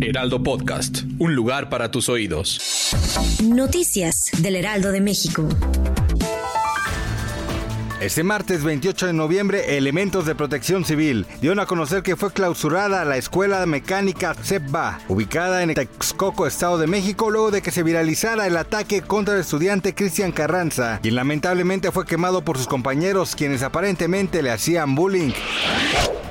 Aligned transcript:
Heraldo 0.00 0.42
Podcast, 0.42 1.02
un 1.18 1.34
lugar 1.34 1.68
para 1.68 1.90
tus 1.90 2.08
oídos. 2.08 2.90
Noticias 3.44 4.30
del 4.38 4.56
Heraldo 4.56 4.90
de 4.90 5.00
México. 5.00 5.48
Este 8.00 8.22
martes 8.22 8.64
28 8.64 9.06
de 9.06 9.12
noviembre, 9.12 9.78
elementos 9.78 10.26
de 10.26 10.34
protección 10.34 10.84
civil 10.84 11.24
dieron 11.40 11.60
a 11.60 11.66
conocer 11.66 12.02
que 12.02 12.16
fue 12.16 12.32
clausurada 12.32 13.04
la 13.04 13.16
escuela 13.16 13.64
mecánica 13.64 14.34
CEPBA, 14.34 15.00
ubicada 15.08 15.62
en 15.62 15.72
Texcoco, 15.72 16.46
Estado 16.46 16.76
de 16.76 16.86
México, 16.86 17.30
luego 17.30 17.50
de 17.50 17.62
que 17.62 17.70
se 17.70 17.82
viralizara 17.82 18.46
el 18.46 18.56
ataque 18.56 19.02
contra 19.02 19.34
el 19.34 19.40
estudiante 19.40 19.94
Cristian 19.94 20.32
Carranza, 20.32 20.98
quien 21.00 21.14
lamentablemente 21.14 21.92
fue 21.92 22.04
quemado 22.04 22.44
por 22.44 22.58
sus 22.58 22.66
compañeros, 22.66 23.36
quienes 23.36 23.62
aparentemente 23.62 24.42
le 24.42 24.50
hacían 24.50 24.94
bullying. 24.94 25.32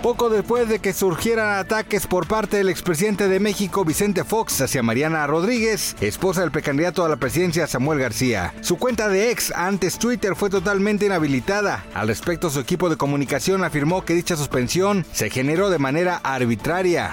Poco 0.03 0.29
después 0.29 0.67
de 0.67 0.79
que 0.79 0.91
surgieran 0.91 1.57
ataques 1.57 2.07
por 2.07 2.27
parte 2.27 2.57
del 2.57 2.67
expresidente 2.67 3.29
de 3.29 3.39
México, 3.39 3.85
Vicente 3.85 4.25
Fox, 4.25 4.59
hacia 4.59 4.83
Mariana 4.83 5.25
Rodríguez, 5.27 5.95
esposa 6.01 6.41
del 6.41 6.51
precandidato 6.51 7.05
a 7.05 7.09
la 7.09 7.15
presidencia 7.15 7.67
Samuel 7.67 7.99
García. 7.99 8.53
Su 8.59 8.77
cuenta 8.77 9.07
de 9.07 9.31
ex 9.31 9.53
antes 9.55 9.97
Twitter 9.97 10.35
fue 10.35 10.49
totalmente 10.49 11.05
inhabilitada. 11.05 11.85
Al 11.93 12.09
respecto, 12.09 12.49
su 12.49 12.59
equipo 12.59 12.89
de 12.89 12.97
comunicación 12.97 13.63
afirmó 13.63 14.03
que 14.03 14.13
dicha 14.13 14.35
suspensión 14.35 15.05
se 15.13 15.29
generó 15.29 15.69
de 15.69 15.79
manera 15.79 16.17
arbitraria. 16.21 17.11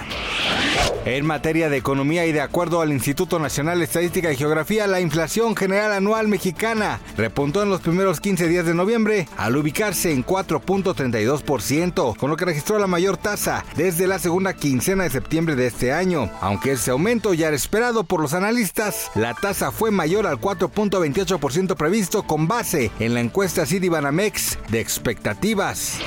En 1.03 1.25
materia 1.25 1.67
de 1.67 1.77
economía 1.77 2.27
y 2.27 2.31
de 2.31 2.41
acuerdo 2.41 2.79
al 2.81 2.91
Instituto 2.91 3.39
Nacional 3.39 3.79
de 3.79 3.85
Estadística 3.85 4.31
y 4.31 4.37
Geografía, 4.37 4.85
la 4.85 5.01
inflación 5.01 5.55
general 5.55 5.91
anual 5.93 6.27
mexicana 6.27 6.99
repuntó 7.17 7.63
en 7.63 7.69
los 7.69 7.81
primeros 7.81 8.19
15 8.21 8.47
días 8.47 8.67
de 8.67 8.75
noviembre 8.75 9.27
al 9.35 9.57
ubicarse 9.57 10.11
en 10.11 10.23
4.32%, 10.23 12.15
con 12.15 12.29
lo 12.29 12.37
que 12.37 12.45
registró 12.45 12.77
la 12.77 12.85
mayor 12.85 13.17
tasa 13.17 13.65
desde 13.75 14.05
la 14.05 14.19
segunda 14.19 14.53
quincena 14.53 15.03
de 15.03 15.09
septiembre 15.09 15.55
de 15.55 15.67
este 15.67 15.91
año. 15.91 16.29
Aunque 16.39 16.73
ese 16.73 16.91
aumento 16.91 17.33
ya 17.33 17.47
era 17.47 17.55
esperado 17.55 18.03
por 18.03 18.21
los 18.21 18.33
analistas, 18.33 19.09
la 19.15 19.33
tasa 19.33 19.71
fue 19.71 19.89
mayor 19.89 20.27
al 20.27 20.39
4.28% 20.39 21.75
previsto 21.75 22.23
con 22.23 22.47
base 22.47 22.91
en 22.99 23.15
la 23.15 23.21
encuesta 23.21 23.65
Citibanamex 23.65 24.59
de 24.69 24.79
expectativas. 24.79 25.97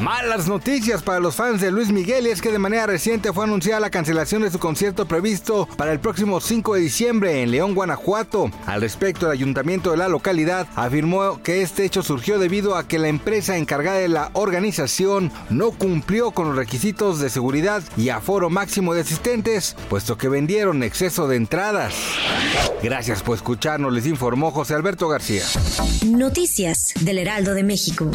Malas 0.00 0.48
noticias 0.48 1.02
para 1.02 1.20
los 1.20 1.36
fans 1.36 1.60
de 1.60 1.70
Luis 1.70 1.90
Miguel 1.90 2.26
es 2.26 2.42
que 2.42 2.50
de 2.50 2.58
manera 2.58 2.86
reciente 2.86 3.32
fue 3.32 3.44
anunciada 3.44 3.81
la 3.82 3.90
cancelación 3.90 4.42
de 4.42 4.50
su 4.50 4.60
concierto 4.60 5.06
previsto 5.06 5.68
para 5.76 5.92
el 5.92 5.98
próximo 5.98 6.40
5 6.40 6.74
de 6.74 6.80
diciembre 6.80 7.42
en 7.42 7.50
León, 7.50 7.74
Guanajuato. 7.74 8.50
Al 8.64 8.80
respecto, 8.80 9.26
el 9.26 9.32
ayuntamiento 9.32 9.90
de 9.90 9.96
la 9.96 10.08
localidad 10.08 10.68
afirmó 10.76 11.42
que 11.42 11.62
este 11.62 11.84
hecho 11.84 12.02
surgió 12.02 12.38
debido 12.38 12.76
a 12.76 12.86
que 12.86 13.00
la 13.00 13.08
empresa 13.08 13.56
encargada 13.58 13.98
de 13.98 14.08
la 14.08 14.30
organización 14.34 15.32
no 15.50 15.72
cumplió 15.72 16.30
con 16.30 16.46
los 16.46 16.56
requisitos 16.56 17.18
de 17.18 17.28
seguridad 17.28 17.82
y 17.96 18.10
aforo 18.10 18.50
máximo 18.50 18.94
de 18.94 19.00
asistentes, 19.00 19.76
puesto 19.90 20.16
que 20.16 20.28
vendieron 20.28 20.84
exceso 20.84 21.26
de 21.26 21.36
entradas. 21.36 21.94
Gracias 22.82 23.22
por 23.22 23.36
escucharnos, 23.36 23.92
les 23.92 24.06
informó 24.06 24.52
José 24.52 24.74
Alberto 24.74 25.08
García. 25.08 25.42
Noticias 26.06 26.92
del 27.00 27.18
Heraldo 27.18 27.54
de 27.54 27.64
México. 27.64 28.10